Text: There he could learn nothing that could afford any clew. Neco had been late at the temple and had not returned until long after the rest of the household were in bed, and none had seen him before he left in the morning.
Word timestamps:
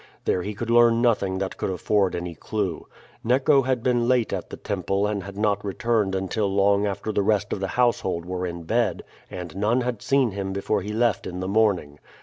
There 0.25 0.41
he 0.41 0.55
could 0.55 0.71
learn 0.71 0.99
nothing 0.99 1.37
that 1.37 1.57
could 1.57 1.69
afford 1.69 2.15
any 2.15 2.33
clew. 2.33 2.87
Neco 3.23 3.61
had 3.61 3.83
been 3.83 4.07
late 4.07 4.33
at 4.33 4.49
the 4.49 4.57
temple 4.57 5.05
and 5.05 5.21
had 5.21 5.37
not 5.37 5.63
returned 5.63 6.15
until 6.15 6.47
long 6.51 6.87
after 6.87 7.11
the 7.11 7.21
rest 7.21 7.53
of 7.53 7.59
the 7.59 7.67
household 7.77 8.25
were 8.25 8.47
in 8.47 8.63
bed, 8.63 9.03
and 9.29 9.55
none 9.55 9.81
had 9.81 10.01
seen 10.01 10.31
him 10.31 10.53
before 10.53 10.81
he 10.81 10.91
left 10.91 11.27
in 11.27 11.39
the 11.39 11.47
morning. 11.47 11.99